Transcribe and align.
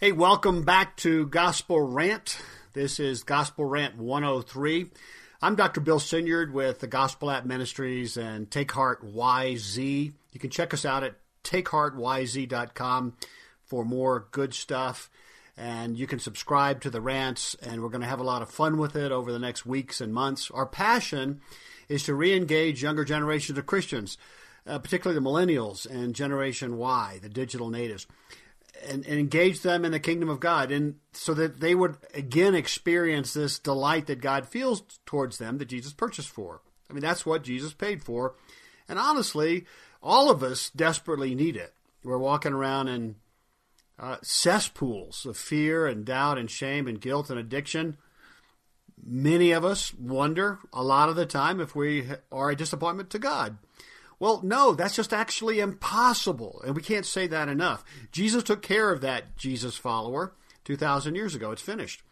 Hey, 0.00 0.12
welcome 0.12 0.62
back 0.62 0.96
to 0.98 1.26
Gospel 1.26 1.80
Rant. 1.80 2.40
This 2.72 3.00
is 3.00 3.24
Gospel 3.24 3.64
Rant 3.64 3.96
103. 3.96 4.92
I'm 5.42 5.56
Dr. 5.56 5.80
Bill 5.80 5.98
Senyard 5.98 6.54
with 6.54 6.78
the 6.78 6.86
Gospel 6.86 7.32
App 7.32 7.44
Ministries 7.44 8.16
and 8.16 8.48
Take 8.48 8.70
Heart 8.70 9.04
YZ. 9.04 10.12
You 10.30 10.38
can 10.38 10.50
check 10.50 10.72
us 10.72 10.84
out 10.84 11.02
at 11.02 11.16
takeheartyz.com 11.42 13.16
for 13.64 13.84
more 13.84 14.28
good 14.30 14.54
stuff. 14.54 15.10
And 15.56 15.98
you 15.98 16.06
can 16.06 16.20
subscribe 16.20 16.80
to 16.82 16.90
the 16.90 17.00
rants, 17.00 17.56
and 17.60 17.82
we're 17.82 17.88
going 17.88 18.02
to 18.02 18.06
have 18.06 18.20
a 18.20 18.22
lot 18.22 18.42
of 18.42 18.50
fun 18.52 18.78
with 18.78 18.94
it 18.94 19.10
over 19.10 19.32
the 19.32 19.40
next 19.40 19.66
weeks 19.66 20.00
and 20.00 20.14
months. 20.14 20.48
Our 20.52 20.66
passion 20.66 21.40
is 21.88 22.04
to 22.04 22.14
re 22.14 22.36
engage 22.36 22.84
younger 22.84 23.04
generations 23.04 23.58
of 23.58 23.66
Christians, 23.66 24.16
uh, 24.64 24.78
particularly 24.78 25.20
the 25.20 25.28
millennials 25.28 25.90
and 25.90 26.14
Generation 26.14 26.76
Y, 26.76 27.18
the 27.20 27.28
digital 27.28 27.68
natives 27.68 28.06
and, 28.86 29.06
and, 29.06 29.18
engage 29.18 29.62
them 29.62 29.84
in 29.84 29.92
the 29.92 30.00
kingdom 30.00 30.28
of 30.28 30.40
God, 30.40 30.70
and 30.70 30.96
so 31.12 31.34
that 31.34 31.60
they 31.60 31.74
would 31.74 31.96
again 32.14 32.54
experience 32.54 33.32
this 33.32 33.58
delight 33.58 34.06
that 34.06 34.20
God 34.20 34.46
feels 34.46 34.82
towards 35.06 35.38
them 35.38 35.58
that 35.58 35.68
Jesus 35.68 35.92
purchased 35.92 36.28
for. 36.28 36.60
I 36.90 36.92
mean, 36.92 37.02
that's 37.02 37.26
what 37.26 37.42
Jesus 37.42 37.72
paid 37.72 38.02
for, 38.02 38.34
and 38.88 38.98
honestly, 38.98 39.66
all 40.02 40.30
of 40.30 40.42
us 40.42 40.70
desperately 40.70 41.34
need 41.34 41.56
it. 41.56 41.74
We're 42.04 42.18
walking 42.18 42.52
around 42.52 42.88
in 42.88 43.16
uh, 43.98 44.16
cesspools 44.22 45.26
of 45.26 45.36
fear 45.36 45.86
and 45.86 46.04
doubt 46.04 46.38
and 46.38 46.50
shame 46.50 46.86
and 46.86 47.00
guilt 47.00 47.30
and 47.30 47.38
addiction. 47.38 47.96
Many 49.04 49.52
of 49.52 49.64
us 49.64 49.92
wonder 49.94 50.58
a 50.72 50.82
lot 50.82 51.08
of 51.08 51.16
the 51.16 51.26
time 51.26 51.60
if 51.60 51.74
we 51.74 52.06
are 52.30 52.50
a 52.50 52.56
disappointment 52.56 53.10
to 53.10 53.18
God. 53.18 53.58
Well, 54.20 54.40
no, 54.42 54.74
that's 54.74 54.96
just 54.96 55.12
actually 55.12 55.60
impossible. 55.60 56.62
And 56.66 56.74
we 56.74 56.82
can't 56.82 57.06
say 57.06 57.26
that 57.28 57.48
enough. 57.48 57.84
Jesus 58.10 58.42
took 58.42 58.62
care 58.62 58.92
of 58.92 59.00
that 59.00 59.36
Jesus 59.36 59.76
follower 59.76 60.34
2,000 60.64 61.14
years 61.14 61.34
ago. 61.34 61.52
It's 61.52 61.62
finished. 61.62 62.02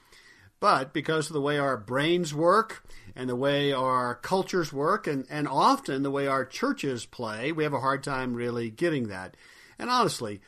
But 0.61 0.95
because 0.95 1.27
of 1.27 1.35
the 1.35 1.41
way 1.41 1.59
our 1.59 1.77
brains 1.77 2.33
work 2.33 2.89
and 3.15 3.29
the 3.29 3.37
way 3.37 3.73
our 3.73 4.15
cultures 4.15 4.73
work 4.73 5.07
and, 5.07 5.27
and 5.29 5.47
often 5.47 6.03
the 6.03 6.11
way 6.11 6.27
our 6.27 6.45
churches 6.45 7.05
play, 7.05 7.53
we 7.53 7.65
have 7.65 7.75
a 7.75 7.81
hard 7.81 8.03
time 8.03 8.35
really 8.35 8.71
getting 8.71 9.09
that. 9.09 9.37
And 9.79 9.91
honestly, 9.91 10.41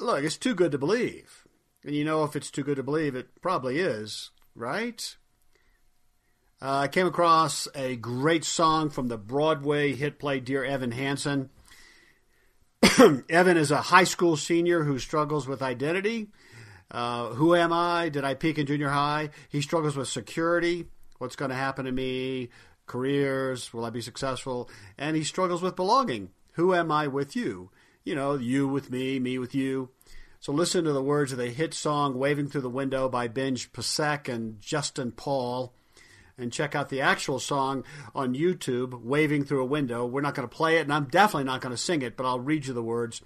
look, 0.00 0.24
it's 0.24 0.38
too 0.38 0.54
good 0.54 0.72
to 0.72 0.78
believe. 0.78 1.46
And 1.84 1.94
you 1.94 2.04
know, 2.04 2.24
if 2.24 2.34
it's 2.34 2.50
too 2.50 2.62
good 2.62 2.76
to 2.76 2.82
believe, 2.82 3.14
it 3.14 3.28
probably 3.42 3.78
is, 3.78 4.30
right? 4.54 5.16
Uh, 6.60 6.78
I 6.84 6.88
came 6.88 7.06
across 7.06 7.68
a 7.74 7.96
great 7.96 8.42
song 8.42 8.88
from 8.88 9.08
the 9.08 9.18
Broadway 9.18 9.92
hit 9.92 10.18
play 10.18 10.40
Dear 10.40 10.64
Evan 10.64 10.90
Hansen. 10.90 11.50
Evan 13.28 13.58
is 13.58 13.70
a 13.70 13.82
high 13.82 14.04
school 14.04 14.38
senior 14.38 14.82
who 14.82 14.98
struggles 14.98 15.46
with 15.46 15.60
identity. 15.60 16.28
Uh, 16.90 17.26
who 17.34 17.54
am 17.54 17.74
I? 17.74 18.08
Did 18.08 18.24
I 18.24 18.32
peak 18.32 18.58
in 18.58 18.66
junior 18.66 18.88
high? 18.88 19.30
He 19.50 19.60
struggles 19.60 19.98
with 19.98 20.08
security. 20.08 20.86
What's 21.18 21.36
going 21.36 21.50
to 21.50 21.54
happen 21.54 21.84
to 21.84 21.92
me? 21.92 22.48
Careers. 22.86 23.74
Will 23.74 23.84
I 23.84 23.90
be 23.90 24.00
successful? 24.00 24.70
And 24.96 25.14
he 25.14 25.24
struggles 25.24 25.60
with 25.60 25.76
belonging. 25.76 26.30
Who 26.52 26.74
am 26.74 26.90
I 26.90 27.06
with 27.06 27.36
you? 27.36 27.70
You 28.02 28.14
know, 28.14 28.34
you 28.34 28.66
with 28.66 28.90
me, 28.90 29.18
me 29.18 29.38
with 29.38 29.54
you. 29.54 29.90
So 30.40 30.52
listen 30.52 30.84
to 30.84 30.92
the 30.94 31.02
words 31.02 31.32
of 31.32 31.38
the 31.38 31.50
hit 31.50 31.74
song 31.74 32.18
Waving 32.18 32.48
Through 32.48 32.62
the 32.62 32.70
Window 32.70 33.10
by 33.10 33.28
Benj 33.28 33.72
Pasek 33.72 34.26
and 34.26 34.58
Justin 34.62 35.12
Paul 35.12 35.74
and 36.38 36.52
check 36.52 36.74
out 36.74 36.88
the 36.88 37.00
actual 37.00 37.38
song 37.38 37.84
on 38.14 38.34
YouTube, 38.34 39.02
Waving 39.02 39.44
Through 39.44 39.62
a 39.62 39.66
Window. 39.66 40.04
We're 40.04 40.20
not 40.20 40.34
going 40.34 40.48
to 40.48 40.54
play 40.54 40.76
it, 40.76 40.82
and 40.82 40.92
I'm 40.92 41.06
definitely 41.06 41.44
not 41.44 41.60
going 41.60 41.74
to 41.74 41.80
sing 41.80 42.02
it, 42.02 42.16
but 42.16 42.26
I'll 42.26 42.40
read 42.40 42.66
you 42.66 42.74
the 42.74 42.82
words. 42.82 43.22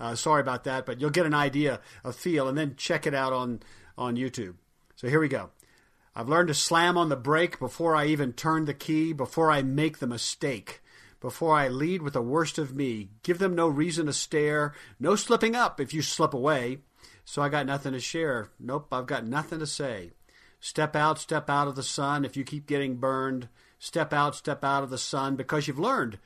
Uh, 0.00 0.14
sorry 0.14 0.40
about 0.40 0.64
that, 0.64 0.86
but 0.86 1.00
you'll 1.00 1.10
get 1.10 1.26
an 1.26 1.34
idea 1.34 1.80
a 2.04 2.12
feel, 2.12 2.48
and 2.48 2.56
then 2.56 2.74
check 2.76 3.06
it 3.06 3.14
out 3.14 3.32
on, 3.32 3.60
on 3.98 4.16
YouTube. 4.16 4.54
So 4.96 5.08
here 5.08 5.20
we 5.20 5.28
go. 5.28 5.50
I've 6.16 6.28
learned 6.28 6.48
to 6.48 6.54
slam 6.54 6.96
on 6.96 7.08
the 7.08 7.16
brake 7.16 7.58
before 7.58 7.94
I 7.96 8.06
even 8.06 8.32
turn 8.32 8.64
the 8.64 8.74
key, 8.74 9.12
before 9.12 9.50
I 9.50 9.62
make 9.62 9.98
the 9.98 10.06
mistake, 10.06 10.80
before 11.20 11.54
I 11.54 11.68
lead 11.68 12.02
with 12.02 12.12
the 12.12 12.22
worst 12.22 12.56
of 12.56 12.74
me. 12.74 13.10
Give 13.22 13.38
them 13.38 13.54
no 13.54 13.68
reason 13.68 14.06
to 14.06 14.12
stare, 14.12 14.74
no 15.00 15.16
slipping 15.16 15.56
up 15.56 15.80
if 15.80 15.92
you 15.92 16.02
slip 16.02 16.32
away. 16.32 16.78
So 17.24 17.42
I 17.42 17.48
got 17.48 17.66
nothing 17.66 17.92
to 17.92 18.00
share. 18.00 18.50
Nope, 18.60 18.88
I've 18.92 19.06
got 19.06 19.26
nothing 19.26 19.58
to 19.58 19.66
say. 19.66 20.12
Step 20.64 20.96
out, 20.96 21.18
step 21.18 21.50
out 21.50 21.68
of 21.68 21.76
the 21.76 21.82
sun. 21.82 22.24
If 22.24 22.38
you 22.38 22.42
keep 22.42 22.66
getting 22.66 22.96
burned, 22.96 23.50
step 23.78 24.14
out, 24.14 24.34
step 24.34 24.64
out 24.64 24.82
of 24.82 24.88
the 24.88 24.96
sun 24.96 25.36
because 25.36 25.68
you've 25.68 25.78
learned. 25.78 26.18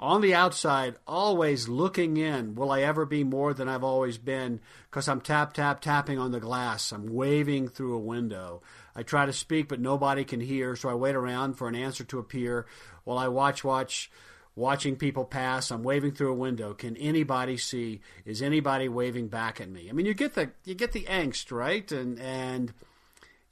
On 0.00 0.20
the 0.20 0.34
outside, 0.34 0.96
always 1.06 1.68
looking 1.68 2.16
in. 2.16 2.56
Will 2.56 2.72
I 2.72 2.80
ever 2.80 3.06
be 3.06 3.22
more 3.22 3.54
than 3.54 3.68
I've 3.68 3.84
always 3.84 4.18
been? 4.18 4.58
Because 4.90 5.06
I'm 5.06 5.20
tap, 5.20 5.52
tap, 5.52 5.80
tapping 5.80 6.18
on 6.18 6.32
the 6.32 6.40
glass. 6.40 6.90
I'm 6.90 7.06
waving 7.06 7.68
through 7.68 7.94
a 7.94 8.00
window. 8.00 8.62
I 8.96 9.04
try 9.04 9.26
to 9.26 9.32
speak, 9.32 9.68
but 9.68 9.78
nobody 9.78 10.24
can 10.24 10.40
hear, 10.40 10.74
so 10.74 10.88
I 10.88 10.94
wait 10.94 11.14
around 11.14 11.54
for 11.54 11.68
an 11.68 11.76
answer 11.76 12.02
to 12.02 12.18
appear 12.18 12.66
while 13.04 13.16
I 13.16 13.28
watch, 13.28 13.62
watch, 13.62 14.10
watching 14.56 14.96
people 14.96 15.24
pass. 15.24 15.70
I'm 15.70 15.84
waving 15.84 16.14
through 16.14 16.32
a 16.32 16.36
window. 16.36 16.74
Can 16.74 16.96
anybody 16.96 17.56
see? 17.56 18.00
Is 18.24 18.42
anybody 18.42 18.88
waving 18.88 19.28
back 19.28 19.60
at 19.60 19.70
me? 19.70 19.88
I 19.88 19.92
mean, 19.92 20.06
you 20.06 20.14
get 20.14 20.34
the 20.34 20.50
you 20.64 20.74
get 20.74 20.90
the 20.90 21.04
angst, 21.04 21.52
right? 21.52 21.92
And 21.92 22.18
and 22.18 22.74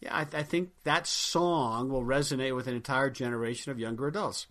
yeah, 0.01 0.17
I, 0.17 0.21
I 0.33 0.43
think 0.43 0.71
that 0.85 1.07
song 1.07 1.91
will 1.91 2.05
resonate 2.05 2.57
with 2.57 2.67
an 2.67 2.75
entire 2.75 3.11
generation 3.11 3.71
of 3.71 3.79
younger 3.79 4.07
adults. 4.07 4.47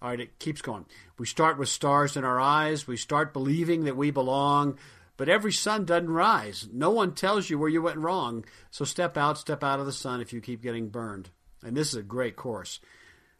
All 0.00 0.10
right, 0.10 0.20
it 0.20 0.38
keeps 0.38 0.62
going. 0.62 0.86
We 1.18 1.26
start 1.26 1.58
with 1.58 1.68
stars 1.68 2.16
in 2.16 2.24
our 2.24 2.40
eyes. 2.40 2.86
We 2.86 2.96
start 2.96 3.32
believing 3.32 3.84
that 3.84 3.96
we 3.96 4.10
belong, 4.10 4.78
but 5.16 5.28
every 5.28 5.52
sun 5.52 5.84
doesn't 5.86 6.10
rise. 6.10 6.68
No 6.72 6.90
one 6.90 7.14
tells 7.14 7.50
you 7.50 7.58
where 7.58 7.68
you 7.68 7.82
went 7.82 7.98
wrong. 7.98 8.44
So 8.70 8.84
step 8.84 9.16
out, 9.16 9.38
step 9.38 9.64
out 9.64 9.80
of 9.80 9.86
the 9.86 9.92
sun 9.92 10.20
if 10.20 10.32
you 10.32 10.40
keep 10.40 10.62
getting 10.62 10.88
burned. 10.88 11.30
And 11.64 11.76
this 11.76 11.88
is 11.88 11.96
a 11.96 12.02
great 12.02 12.36
course. 12.36 12.78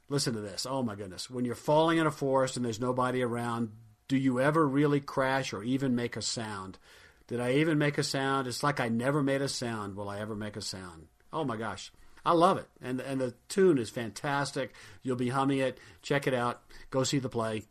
Listen 0.09 0.35
to 0.35 0.41
this. 0.41 0.67
Oh 0.69 0.83
my 0.83 0.95
goodness. 0.95 1.29
When 1.29 1.45
you're 1.45 1.55
falling 1.55 1.99
in 1.99 2.07
a 2.07 2.11
forest 2.11 2.57
and 2.57 2.65
there's 2.65 2.81
nobody 2.81 3.23
around, 3.23 3.71
do 4.09 4.17
you 4.17 4.41
ever 4.41 4.67
really 4.67 5.01
crash 5.01 5.53
or 5.53 5.63
even 5.63 5.95
make 5.95 6.17
a 6.17 6.23
sound? 6.23 6.79
Did 7.27 7.41
I 7.41 7.55
even 7.55 7.77
make 7.77 7.99
a 7.99 8.03
sound? 8.03 8.47
It's 8.47 8.63
like 8.63 8.81
I 8.81 8.89
never 8.89 9.23
made 9.23 9.43
a 9.43 9.49
sound. 9.49 9.97
Will 9.97 10.09
I 10.09 10.21
ever 10.21 10.35
make 10.37 10.57
a 10.57 10.63
sound? 10.63 11.09
Oh 11.33 11.45
my 11.45 11.57
gosh. 11.57 11.93
I 12.25 12.33
love 12.33 12.59
it. 12.59 12.69
And 12.83 13.01
and 13.01 13.21
the 13.21 13.35
tune 13.49 13.79
is 13.79 13.89
fantastic. 13.89 14.73
You'll 15.03 15.17
be 15.17 15.29
humming 15.29 15.59
it. 15.59 15.79
Check 16.03 16.27
it 16.27 16.35
out. 16.35 16.63
Go 16.91 17.05
see 17.05 17.19
the 17.19 17.29
play. 17.29 17.63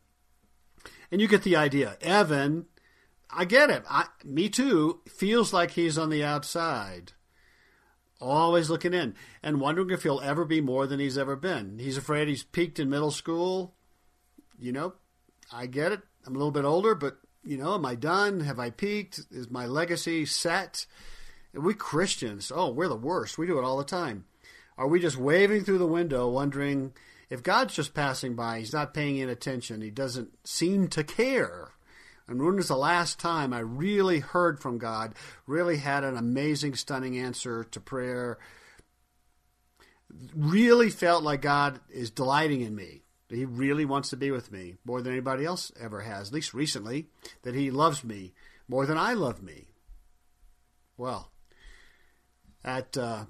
And 1.10 1.20
you 1.20 1.28
get 1.28 1.42
the 1.42 1.56
idea. 1.56 1.96
Evan, 2.00 2.66
I 3.30 3.44
get 3.44 3.70
it. 3.70 3.84
I, 3.88 4.06
me 4.24 4.48
too, 4.48 5.00
feels 5.08 5.52
like 5.52 5.72
he's 5.72 5.98
on 5.98 6.10
the 6.10 6.24
outside. 6.24 7.12
Always 8.20 8.70
looking 8.70 8.94
in 8.94 9.14
and 9.42 9.60
wondering 9.60 9.90
if 9.90 10.02
he'll 10.02 10.20
ever 10.20 10.44
be 10.44 10.60
more 10.60 10.86
than 10.86 11.00
he's 11.00 11.18
ever 11.18 11.36
been. 11.36 11.78
He's 11.78 11.98
afraid 11.98 12.28
he's 12.28 12.44
peaked 12.44 12.78
in 12.78 12.88
middle 12.88 13.10
school. 13.10 13.74
You 14.58 14.72
know, 14.72 14.94
I 15.52 15.66
get 15.66 15.92
it. 15.92 16.00
I'm 16.24 16.34
a 16.34 16.38
little 16.38 16.50
bit 16.50 16.64
older, 16.64 16.94
but 16.94 17.18
you 17.44 17.58
know, 17.58 17.74
am 17.74 17.84
I 17.84 17.94
done? 17.94 18.40
Have 18.40 18.58
I 18.58 18.70
peaked? 18.70 19.20
Is 19.30 19.50
my 19.50 19.66
legacy 19.66 20.24
set? 20.24 20.86
We 21.56 21.74
Christians, 21.74 22.52
oh, 22.54 22.70
we're 22.70 22.88
the 22.88 22.96
worst. 22.96 23.38
We 23.38 23.46
do 23.46 23.58
it 23.58 23.64
all 23.64 23.78
the 23.78 23.84
time. 23.84 24.24
Are 24.78 24.88
we 24.88 25.00
just 25.00 25.16
waving 25.16 25.64
through 25.64 25.78
the 25.78 25.86
window, 25.86 26.28
wondering 26.28 26.92
if 27.30 27.42
God's 27.42 27.74
just 27.74 27.94
passing 27.94 28.34
by? 28.34 28.58
He's 28.58 28.72
not 28.72 28.94
paying 28.94 29.20
any 29.20 29.32
attention. 29.32 29.80
He 29.80 29.90
doesn't 29.90 30.30
seem 30.46 30.88
to 30.88 31.02
care. 31.02 31.70
And 32.28 32.42
when 32.42 32.56
was 32.56 32.68
the 32.68 32.76
last 32.76 33.18
time 33.18 33.52
I 33.52 33.60
really 33.60 34.18
heard 34.18 34.60
from 34.60 34.78
God, 34.78 35.14
really 35.46 35.76
had 35.76 36.04
an 36.04 36.16
amazing, 36.16 36.74
stunning 36.74 37.18
answer 37.18 37.64
to 37.64 37.80
prayer, 37.80 38.38
really 40.34 40.90
felt 40.90 41.22
like 41.22 41.40
God 41.40 41.80
is 41.88 42.10
delighting 42.10 42.60
in 42.60 42.74
me? 42.74 43.02
He 43.28 43.44
really 43.44 43.84
wants 43.84 44.10
to 44.10 44.16
be 44.16 44.30
with 44.30 44.52
me 44.52 44.74
more 44.84 45.02
than 45.02 45.12
anybody 45.12 45.44
else 45.44 45.72
ever 45.80 46.00
has, 46.00 46.28
at 46.28 46.34
least 46.34 46.54
recently, 46.54 47.06
that 47.42 47.54
He 47.54 47.70
loves 47.70 48.04
me 48.04 48.34
more 48.68 48.86
than 48.86 48.98
I 48.98 49.14
love 49.14 49.42
me. 49.42 49.68
Well, 50.96 51.30
at 52.66 52.98
uh, 52.98 53.24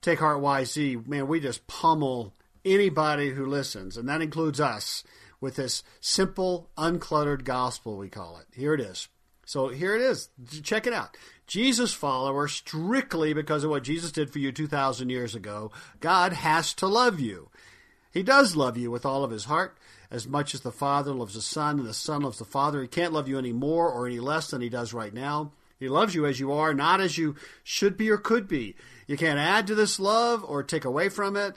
Take 0.00 0.18
Heart 0.18 0.42
YZ, 0.42 1.06
man, 1.06 1.28
we 1.28 1.38
just 1.38 1.66
pummel 1.66 2.34
anybody 2.64 3.30
who 3.30 3.46
listens, 3.46 3.96
and 3.96 4.08
that 4.08 4.22
includes 4.22 4.60
us, 4.60 5.04
with 5.40 5.56
this 5.56 5.84
simple, 6.00 6.68
uncluttered 6.76 7.44
gospel, 7.44 7.96
we 7.96 8.08
call 8.08 8.38
it. 8.38 8.46
Here 8.58 8.74
it 8.74 8.80
is. 8.80 9.08
So 9.46 9.68
here 9.68 9.94
it 9.94 10.02
is. 10.02 10.28
Check 10.62 10.86
it 10.86 10.92
out. 10.92 11.16
Jesus 11.46 11.92
follower, 11.92 12.48
strictly 12.48 13.32
because 13.32 13.64
of 13.64 13.70
what 13.70 13.84
Jesus 13.84 14.12
did 14.12 14.30
for 14.30 14.38
you 14.40 14.52
2,000 14.52 15.08
years 15.08 15.34
ago, 15.34 15.70
God 16.00 16.32
has 16.32 16.74
to 16.74 16.86
love 16.86 17.20
you. 17.20 17.50
He 18.12 18.22
does 18.22 18.56
love 18.56 18.76
you 18.76 18.90
with 18.90 19.06
all 19.06 19.24
of 19.24 19.30
his 19.30 19.44
heart, 19.44 19.78
as 20.10 20.26
much 20.26 20.54
as 20.54 20.60
the 20.60 20.72
Father 20.72 21.12
loves 21.12 21.34
the 21.34 21.40
Son 21.40 21.78
and 21.78 21.88
the 21.88 21.94
Son 21.94 22.22
loves 22.22 22.38
the 22.38 22.44
Father. 22.44 22.82
He 22.82 22.88
can't 22.88 23.12
love 23.12 23.28
you 23.28 23.38
any 23.38 23.52
more 23.52 23.90
or 23.90 24.06
any 24.06 24.20
less 24.20 24.50
than 24.50 24.60
he 24.60 24.68
does 24.68 24.92
right 24.92 25.14
now. 25.14 25.52
He 25.78 25.88
loves 25.88 26.14
you 26.14 26.26
as 26.26 26.40
you 26.40 26.52
are, 26.52 26.74
not 26.74 27.00
as 27.00 27.18
you 27.18 27.36
should 27.62 27.96
be 27.96 28.10
or 28.10 28.18
could 28.18 28.48
be. 28.48 28.74
You 29.06 29.16
can't 29.16 29.38
add 29.38 29.66
to 29.68 29.74
this 29.74 30.00
love 30.00 30.44
or 30.44 30.62
take 30.62 30.84
away 30.84 31.08
from 31.08 31.36
it. 31.36 31.56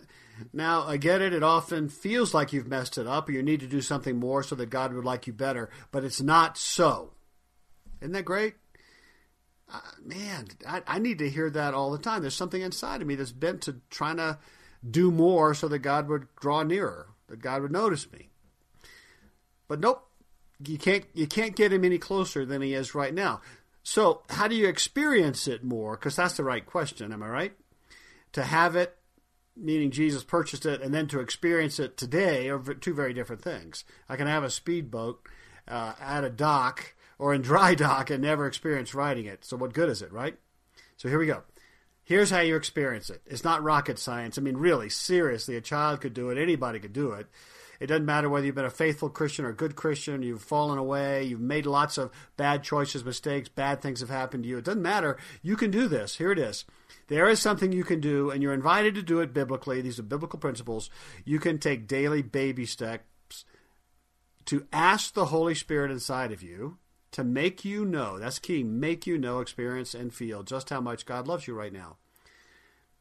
Now, 0.54 0.84
I 0.84 0.98
get 0.98 1.22
it. 1.22 1.34
It 1.34 1.44
often 1.44 1.90
feels 1.90 2.34
like 2.34 2.54
you've 2.54 2.68
messed 2.68 2.98
it 2.98 3.08
up 3.08 3.30
or 3.30 3.32
you 3.32 3.44
need 3.44 3.60
to 3.60 3.68
do 3.68 3.82
something 3.82 4.18
more 4.18 4.44
so 4.44 4.56
that 4.56 4.70
God 4.70 4.94
would 4.94 5.06
like 5.06 5.28
you 5.28 5.34
better, 5.34 5.70
but 5.92 6.04
it's 6.04 6.22
not 6.22 6.58
so. 6.58 7.14
Isn't 8.02 8.14
that 8.14 8.26
great? 8.26 8.56
uh, 9.74 9.80
man, 10.04 10.48
I, 10.68 10.82
I 10.86 11.00
need 11.00 11.20
to 11.20 11.30
hear 11.30 11.50
that 11.50 11.74
all 11.74 11.92
the 11.92 11.98
time. 11.98 12.22
There's 12.22 12.36
something 12.36 12.62
inside 12.62 13.02
of 13.02 13.08
me 13.08 13.16
that's 13.16 13.32
bent 13.32 13.62
to 13.64 13.78
trying 13.90 14.18
to 14.18 14.38
do 14.90 15.12
more 15.12 15.54
so 15.54 15.68
that 15.70 15.80
God 15.80 16.08
would 16.10 16.28
draw 16.40 16.64
nearer, 16.64 17.08
that 17.28 17.42
God 17.42 17.62
would 17.62 17.72
notice 17.72 18.12
me. 18.12 18.30
But 19.68 19.80
nope, 19.80 20.06
you 20.66 20.78
can't 20.78 21.06
you 21.14 21.28
can't 21.28 21.56
get 21.56 21.72
him 21.72 21.86
any 21.86 21.98
closer 21.98 22.46
than 22.46 22.62
he 22.62 22.74
is 22.74 22.94
right 22.94 23.14
now. 23.14 23.42
So 23.84 24.22
how 24.30 24.48
do 24.48 24.56
you 24.56 24.68
experience 24.68 25.48
it 25.48 25.64
more? 25.64 25.96
Because 25.96 26.16
that's 26.16 26.38
the 26.38 26.44
right 26.44 26.66
question. 26.66 27.12
Am 27.12 27.24
I 27.24 27.30
right? 27.30 27.54
To 28.34 28.44
have 28.44 28.76
it, 28.76 28.98
meaning 29.56 29.92
Jesus 29.92 30.24
purchased 30.24 30.66
it, 30.66 30.82
and 30.82 30.94
then 30.94 31.08
to 31.08 31.20
experience 31.20 31.80
it 31.80 31.98
today 31.98 32.50
are 32.50 32.60
two 32.60 32.94
very 32.94 33.14
different 33.14 33.42
things. 33.42 33.84
I 34.08 34.16
can 34.16 34.28
have 34.28 34.44
a 34.44 34.50
speedboat 34.50 35.28
uh, 35.68 35.94
at 36.00 36.24
a 36.24 36.30
dock 36.30 36.96
or 37.18 37.34
in 37.34 37.42
dry 37.42 37.76
dock 37.76 38.10
and 38.10 38.22
never 38.22 38.48
experience 38.48 38.94
riding 38.94 39.26
it. 39.26 39.44
So 39.46 39.58
what 39.58 39.74
good 39.74 39.90
is 39.90 40.02
it, 40.02 40.12
right? 40.12 40.38
So 40.98 41.10
here 41.10 41.20
we 41.20 41.28
go. 41.28 41.44
Here's 42.04 42.30
how 42.30 42.40
you 42.42 42.56
experience 42.56 43.10
it. 43.10 43.22
It's 43.26 43.44
not 43.44 43.64
rocket 43.64 43.98
science. 43.98 44.38
I 44.38 44.42
mean, 44.42 44.58
really, 44.58 44.90
seriously, 44.90 45.56
a 45.56 45.62
child 45.62 46.02
could 46.02 46.14
do 46.14 46.30
it. 46.30 46.38
Anybody 46.38 46.80
could 46.80 46.94
do 46.94 47.12
it. 47.14 47.28
It 47.82 47.88
doesn't 47.88 48.06
matter 48.06 48.30
whether 48.30 48.46
you've 48.46 48.54
been 48.54 48.64
a 48.64 48.70
faithful 48.70 49.10
Christian 49.10 49.44
or 49.44 49.50
a 49.50 49.56
good 49.56 49.76
Christian, 49.76 50.22
you've 50.22 50.44
fallen 50.44 50.78
away, 50.78 51.24
you've 51.24 51.42
made 51.42 51.66
lots 51.66 51.98
of 51.98 52.12
bad 52.38 52.62
choices, 52.62 53.04
mistakes, 53.04 53.50
bad 53.50 53.82
things 53.82 54.02
have 54.02 54.10
happened 54.10 54.44
to 54.44 54.50
you. 54.50 54.60
It 54.60 54.66
doesn't 54.66 54.84
matter. 54.84 55.18
You 55.42 55.56
can 55.56 55.72
do 55.72 55.88
this. 55.88 56.18
Here 56.18 56.32
it 56.32 56.38
is. 56.38 56.64
There 57.08 57.28
is 57.28 57.40
something 57.40 57.72
you 57.72 57.84
can 57.84 58.00
do, 58.00 58.30
and 58.30 58.44
you're 58.44 58.54
invited 58.54 58.94
to 58.96 59.02
do 59.02 59.20
it 59.20 59.34
biblically. 59.34 59.82
These 59.82 59.98
are 59.98 60.04
biblical 60.04 60.38
principles. 60.38 60.92
You 61.26 61.40
can 61.40 61.58
take 61.58 61.88
daily 61.88 62.22
baby 62.22 62.68
steps 62.68 63.46
to 64.46 64.68
ask 64.72 65.16
the 65.16 65.26
Holy 65.26 65.56
Spirit 65.56 65.90
inside 65.90 66.32
of 66.32 66.44
you 66.44 66.78
to 67.14 67.24
make 67.24 67.66
you 67.66 67.84
know 67.84 68.20
that's 68.20 68.38
key 68.38 68.62
make 68.62 69.08
you 69.08 69.18
know, 69.18 69.40
experience, 69.40 69.96
and 69.96 70.14
feel 70.14 70.44
just 70.44 70.70
how 70.70 70.82
much 70.82 71.08
God 71.08 71.28
loves 71.28 71.48
you 71.48 71.56
right 71.56 71.74
now. 71.74 71.98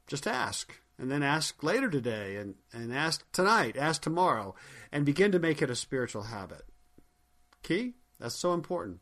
Just 0.06 0.26
ask 0.26 0.80
and 1.00 1.10
then 1.10 1.22
ask 1.22 1.62
later 1.62 1.88
today 1.88 2.36
and, 2.36 2.56
and 2.74 2.92
ask 2.92 3.24
tonight, 3.32 3.74
ask 3.76 4.02
tomorrow, 4.02 4.54
and 4.92 5.06
begin 5.06 5.32
to 5.32 5.38
make 5.38 5.62
it 5.62 5.70
a 5.70 5.74
spiritual 5.74 6.24
habit. 6.24 6.62
Key? 7.62 7.94
That's 8.18 8.34
so 8.34 8.52
important. 8.52 9.00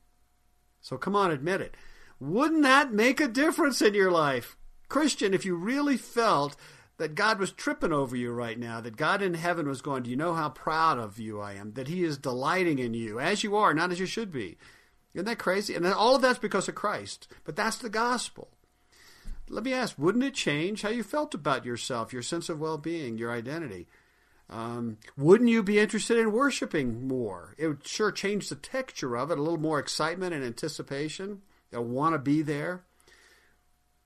So 0.81 0.97
come 0.97 1.17
on, 1.17 1.33
admit 1.33 1.61
it. 1.61 1.77
Wouldn't 2.21 2.63
that 2.63 2.93
make 2.93 3.21
a 3.21 3.27
difference 3.27 3.83
in 3.83 3.95
your 3.95 4.13
life? 4.13 4.57
Christian, 4.89 5.35
if 5.35 5.45
you 5.45 5.57
really 5.57 5.97
felt 5.97 6.55
that 6.99 7.17
God 7.17 7.41
was 7.41 7.51
tripping 7.51 7.93
over 7.93 8.15
you 8.15 8.31
right 8.31 8.59
now, 8.59 8.81
that 8.81 8.97
God 8.97 9.21
in 9.21 9.35
heaven 9.35 9.69
was 9.69 9.83
going, 9.83 10.05
Do 10.05 10.11
you 10.11 10.17
know 10.17 10.35
how 10.35 10.51
proud 10.51 10.99
of 10.99 11.19
you 11.19 11.41
I 11.41 11.55
am? 11.55 11.73
That 11.73 11.89
He 11.89 12.05
is 12.05 12.17
delighting 12.17 12.79
in 12.79 12.95
you 12.95 13.19
as 13.19 13.43
you 13.43 13.57
are, 13.57 13.75
not 13.75 13.91
as 13.91 13.99
you 13.99 14.07
should 14.07 14.31
be. 14.31 14.57
Isn't 15.15 15.27
that 15.27 15.39
crazy? 15.39 15.75
And 15.75 15.85
all 15.87 16.15
of 16.15 16.23
that's 16.23 16.39
because 16.39 16.69
of 16.69 16.77
Christ. 16.77 17.27
But 17.45 17.57
that's 17.57 17.79
the 17.79 17.91
gospel 17.91 18.51
let 19.51 19.65
me 19.65 19.73
ask, 19.73 19.99
wouldn't 19.99 20.25
it 20.25 20.35
change 20.35 20.83
how 20.83 20.89
you 20.89 21.03
felt 21.03 21.35
about 21.35 21.65
yourself, 21.65 22.13
your 22.13 22.23
sense 22.23 22.49
of 22.49 22.61
well 22.61 22.79
being, 22.79 23.19
your 23.19 23.33
identity? 23.33 23.87
Um, 24.51 24.97
wouldn't 25.17 25.51
you 25.51 25.63
be 25.63 25.79
interested 25.79 26.17
in 26.17 26.33
worshiping 26.33 27.07
more? 27.07 27.55
It 27.59 27.69
would 27.69 27.87
sure 27.87 28.11
change 28.11 28.49
the 28.49 28.55
texture 28.57 29.17
of 29.17 29.31
it, 29.31 29.39
a 29.39 29.43
little 29.43 29.61
more 29.61 29.79
excitement 29.79 30.35
and 30.35 30.45
anticipation. 30.45 31.43
I 31.73 31.79
want 31.79 32.15
to 32.15 32.19
be 32.19 32.41
there. 32.41 32.85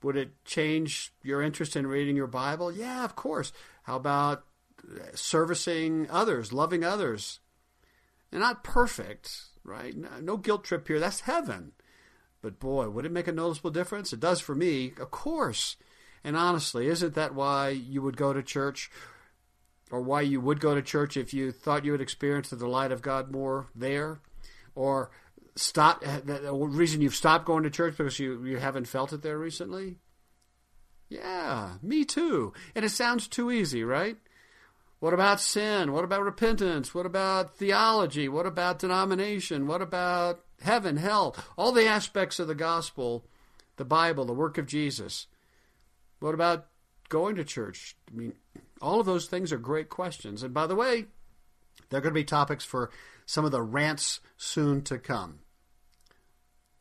Would 0.01 0.17
it 0.17 0.43
change 0.43 1.13
your 1.23 1.41
interest 1.41 1.77
in 1.77 1.87
reading 1.87 2.17
your 2.17 2.27
Bible? 2.27 2.71
Yeah, 2.71 3.05
of 3.05 3.15
course. 3.15 3.53
How 3.83 3.95
about 3.95 4.43
servicing 5.13 6.07
others, 6.09 6.51
loving 6.51 6.83
others? 6.83 7.39
They're 8.29 8.39
not 8.39 8.65
perfect, 8.65 9.45
right? 9.63 9.95
No 10.21 10.35
guilt 10.35 10.65
trip 10.65 10.87
here. 10.87 10.99
That's 10.99 11.21
heaven. 11.21 11.71
But 12.43 12.59
boy, 12.59 12.89
would 12.89 13.05
it 13.05 13.11
make 13.11 13.29
a 13.29 13.31
noticeable 13.31 13.71
difference? 13.71 14.11
It 14.11 14.19
does 14.19 14.41
for 14.41 14.53
me, 14.53 14.91
of 14.99 15.09
course. 15.09 15.77
And 16.25 16.35
honestly, 16.35 16.87
isn't 16.87 17.15
that 17.15 17.33
why 17.33 17.69
you 17.69 18.01
would 18.01 18.17
go 18.17 18.33
to 18.33 18.43
church? 18.43 18.91
Or 19.89 20.01
why 20.01 20.21
you 20.21 20.41
would 20.41 20.59
go 20.59 20.75
to 20.75 20.81
church 20.81 21.15
if 21.15 21.33
you 21.33 21.51
thought 21.53 21.85
you 21.85 21.93
would 21.93 22.01
experience 22.01 22.49
the 22.49 22.57
delight 22.57 22.91
of 22.91 23.01
God 23.01 23.31
more 23.31 23.67
there? 23.73 24.19
Or 24.75 25.09
stop 25.55 26.03
eh, 26.05 26.19
the 26.25 26.53
reason 26.53 27.01
you've 27.01 27.15
stopped 27.15 27.45
going 27.45 27.63
to 27.63 27.69
church 27.69 27.95
because 27.97 28.19
you, 28.19 28.43
you 28.43 28.57
haven't 28.57 28.87
felt 28.87 29.13
it 29.13 29.21
there 29.21 29.37
recently? 29.37 29.99
Yeah, 31.07 31.75
me 31.81 32.03
too. 32.03 32.53
And 32.75 32.83
it 32.83 32.89
sounds 32.89 33.29
too 33.29 33.51
easy, 33.51 33.85
right? 33.85 34.17
What 34.99 35.13
about 35.13 35.39
sin? 35.39 35.93
What 35.93 36.03
about 36.03 36.23
repentance? 36.23 36.93
What 36.93 37.05
about 37.05 37.55
theology? 37.55 38.27
What 38.27 38.45
about 38.45 38.79
denomination? 38.79 39.67
What 39.67 39.81
about 39.81 40.43
heaven, 40.63 40.97
hell, 40.97 41.35
all 41.57 41.71
the 41.71 41.85
aspects 41.85 42.39
of 42.39 42.47
the 42.47 42.55
gospel, 42.55 43.25
the 43.77 43.85
Bible, 43.85 44.25
the 44.25 44.33
work 44.33 44.57
of 44.57 44.65
Jesus. 44.65 45.27
What 46.19 46.33
about 46.33 46.67
going 47.09 47.35
to 47.35 47.43
church? 47.43 47.95
I 48.11 48.15
mean, 48.15 48.33
all 48.81 48.99
of 48.99 49.05
those 49.05 49.27
things 49.27 49.51
are 49.51 49.57
great 49.57 49.89
questions. 49.89 50.43
And 50.43 50.53
by 50.53 50.67
the 50.67 50.75
way, 50.75 51.05
they're 51.89 52.01
going 52.01 52.13
to 52.13 52.19
be 52.19 52.23
topics 52.23 52.65
for 52.65 52.89
some 53.25 53.45
of 53.45 53.51
the 53.51 53.61
rants 53.61 54.19
soon 54.37 54.81
to 54.83 54.97
come. 54.97 55.39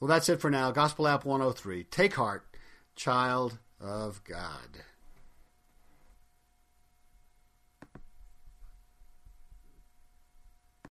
Well, 0.00 0.08
that's 0.08 0.29
it 0.29 0.40
for 0.40 0.50
now. 0.50 0.70
Gospel 0.73 1.06
App 1.06 1.25
103. 1.25 1.84
Take 1.84 2.14
heart, 2.14 2.44
child 2.96 3.58
of 3.81 4.23
God. 4.25 4.82